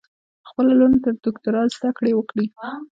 په 0.43 0.45
خپلو 0.49 0.71
لوڼو 0.79 0.97
تر 1.05 1.13
دوکترا 1.25 1.61
ذدکړي 1.79 2.11
وکړئ 2.15 2.47